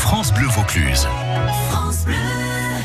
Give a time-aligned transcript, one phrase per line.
[0.00, 1.06] France Bleu Vaucluse.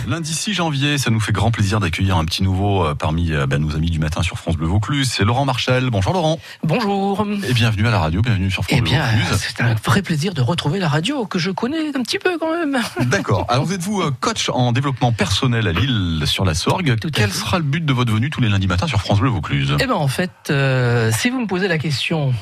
[0.07, 3.47] Lundi 6 janvier, ça nous fait grand plaisir d'accueillir un petit nouveau euh, parmi euh,
[3.47, 5.09] bah, nos amis du matin sur France Bleu Vaucluse.
[5.11, 5.89] C'est Laurent Marchal.
[5.89, 6.39] Bonjour Laurent.
[6.63, 7.25] Bonjour.
[7.47, 9.39] Et bienvenue à la radio, bienvenue sur France Eh Bleu bien, Vaucluse.
[9.39, 12.51] c'est un vrai plaisir de retrouver la radio que je connais un petit peu quand
[12.51, 12.77] même.
[13.09, 13.45] D'accord.
[13.49, 16.99] Alors vous êtes-vous euh, coach en développement personnel à Lille sur la Sorgue?
[16.99, 19.29] Tout Quel sera le but de votre venue tous les lundis matins sur France Bleu
[19.29, 19.75] Vaucluse?
[19.79, 22.33] Eh bien, en fait, euh, si vous me posez la question.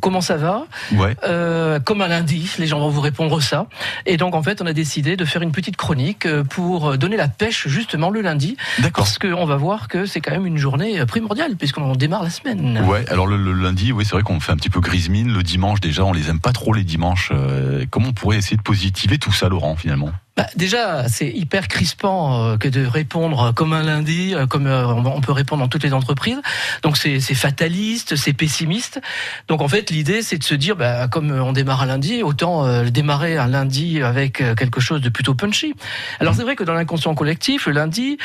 [0.00, 1.16] Comment ça va Ouais.
[1.24, 3.66] Euh, Comme un lundi, les gens vont vous répondre ça.
[4.06, 7.16] Et donc, en fait, on a décidé de faire une petite chronique euh, pour donner
[7.16, 9.04] la pêche justement le lundi, D'accord.
[9.04, 12.84] parce qu'on va voir que c'est quand même une journée primordiale puisqu'on démarre la semaine.
[12.86, 15.32] Ouais, alors le, le lundi, oui, c'est vrai qu'on fait un petit peu grise mine.
[15.32, 17.30] Le dimanche, déjà, on les aime pas trop les dimanches.
[17.34, 20.10] Euh, comment on pourrait essayer de positiver tout ça, Laurent, finalement?
[20.36, 24.86] Bah, déjà, c'est hyper crispant euh, que de répondre comme un lundi, euh, comme euh,
[24.86, 26.40] on peut répondre dans toutes les entreprises.
[26.82, 29.00] Donc c'est fataliste, c'est pessimiste.
[29.48, 32.82] Donc en fait, l'idée c'est de se dire, bah, comme on démarre un lundi, autant
[32.84, 35.74] démarrer un lundi avec quelque chose de plutôt punchy.
[36.20, 38.18] Alors c'est vrai que dans l'inconscient collectif, le lundi,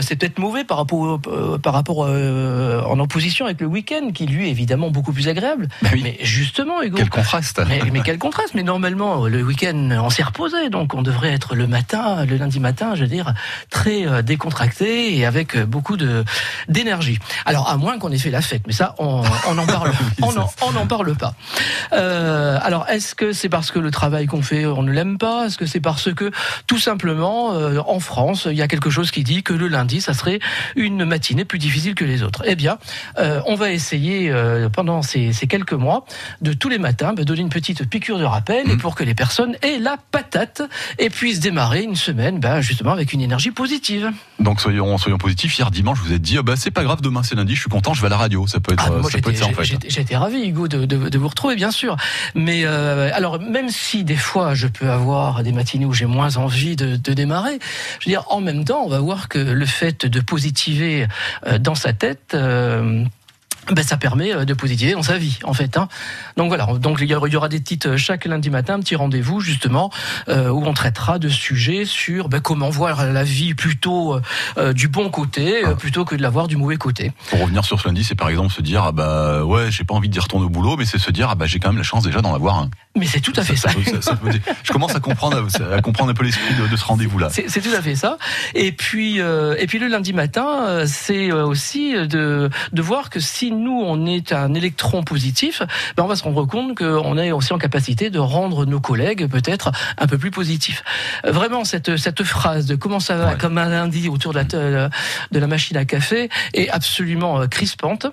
[0.00, 4.26] c'est peut-être mauvais par rapport euh, par rapport euh, en opposition avec le week-end, qui
[4.26, 5.68] lui est évidemment beaucoup plus agréable.
[5.82, 6.00] Bah oui.
[6.02, 10.22] Mais justement, Hugo, Quel contraste mais, mais quel contraste Mais normalement, le week-end, on s'est
[10.22, 13.34] reposé, donc on devrait être le matin, le lundi matin, je veux dire,
[13.70, 16.24] très euh, décontracté et avec euh, beaucoup de
[16.68, 17.18] d'énergie.
[17.44, 19.22] Alors à moins qu'on ait fait la fête, mais ça, on
[19.54, 21.34] n'en parle, on n'en- on parle pas.
[21.92, 25.46] Euh, alors est-ce que c'est parce que le travail qu'on fait, on ne l'aime pas?
[25.46, 26.30] Est-ce que c'est parce que
[26.66, 30.00] tout simplement, euh, en France, il y a quelque chose qui dit que le lundi,
[30.00, 30.38] ça serait
[30.74, 32.42] une matinée plus difficile que les autres?
[32.46, 32.78] Eh bien,
[33.18, 34.32] euh, on va essayer
[34.72, 36.04] pendant ces, ces quelques mois
[36.40, 39.14] de tous les matins bah, donner une petite piqûre de rappel et pour que les
[39.14, 40.62] personnes aient la patate.
[40.98, 44.10] Et puissent démarrer une semaine bah, justement avec une énergie positive.
[44.40, 45.56] Donc soyons, soyons positifs.
[45.58, 47.60] Hier dimanche, vous vous êtes dit, ah bah, c'est pas grave, demain c'est lundi, je
[47.60, 48.46] suis content, je vais à la radio.
[48.46, 49.64] Ça peut être, Ah, euh, moi, ça peut être j'étais- ça en fait.
[49.64, 51.96] j'étais- J'étais ravi, Hugo, de, de- de vous retrouver, bien sûr.
[52.34, 56.36] Mais euh, alors, même si des fois je peux avoir des matinées où j'ai moins
[56.36, 57.58] envie de, de démarrer,
[58.00, 61.06] je veux dire, en même temps, on va voir que le fait de positiver
[61.46, 62.32] euh, dans sa tête.
[62.34, 63.04] euh,
[63.72, 65.76] ben, ça permet euh, de positiver dans sa vie, en fait.
[65.76, 65.88] Hein.
[66.36, 69.40] Donc voilà, donc il y aura des petites euh, chaque lundi matin, un petit rendez-vous
[69.40, 69.90] justement
[70.28, 74.20] euh, où on traitera de sujets sur ben, comment voir la vie plutôt
[74.58, 77.12] euh, du bon côté euh, plutôt que de la voir du mauvais côté.
[77.30, 79.94] Pour revenir sur ce lundi, c'est par exemple se dire, ah bah ouais, j'ai pas
[79.94, 81.82] envie d'y retourner au boulot, mais c'est se dire, ah bah j'ai quand même la
[81.82, 82.70] chance déjà d'en avoir un.
[82.96, 83.70] Mais c'est tout à fait ça.
[84.62, 87.28] je commence à comprendre, à comprendre un peu l'esprit de, de ce rendez-vous-là.
[87.30, 88.16] C'est c'est tout à fait ça.
[88.54, 93.80] Et puis, et puis le lundi matin, c'est aussi de, de voir que si nous,
[93.84, 95.62] on est un électron positif,
[95.96, 99.26] ben on va se rendre compte qu'on est aussi en capacité de rendre nos collègues
[99.28, 100.82] peut-être un peu plus positifs.
[101.24, 103.36] Euh, Vraiment, cette, cette phrase de comment ça va Ouais.
[103.38, 104.88] comme un lundi autour de la, te-
[105.32, 108.06] de la machine à café est absolument euh, crispante.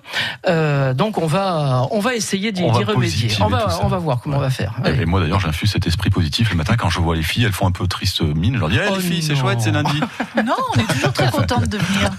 [0.48, 3.30] Euh, donc, on va, on va essayer d'y remédier.
[3.40, 3.80] On va, ça.
[3.82, 4.74] on va voir comment on va faire.
[4.86, 7.44] Et Eh moi d'ailleurs, j'infuse cet esprit positif le matin quand je vois les filles,
[7.44, 8.54] elles font un peu triste mine.
[8.54, 10.00] Je leur dis, eh, Oh les filles, c'est chouette, c'est lundi.
[10.44, 12.10] Non, on est toujours très contente de venir.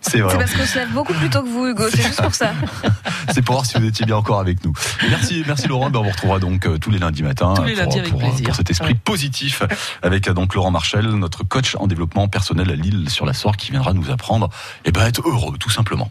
[0.00, 0.32] C'est vrai.
[0.32, 1.84] C'est parce qu'on se lève beaucoup plus tôt que vous, Hugo.
[1.90, 2.52] C'est juste pour ça.
[3.32, 4.72] C'est pour voir si vous étiez bien encore avec nous.
[5.08, 5.90] Merci, merci Laurent.
[5.90, 8.10] Ben, on vous retrouvera donc euh, tous les lundis matins Tous les pour, lundis avec
[8.10, 8.44] pour, plaisir.
[8.46, 8.94] pour cet esprit Ouais.
[8.94, 9.62] positif
[10.02, 13.56] avec euh, donc Laurent Marchal, notre coach en développement personnel à Lille sur la Sorgue,
[13.56, 14.50] qui viendra nous apprendre
[14.84, 16.10] et ben, à être heureux tout simplement.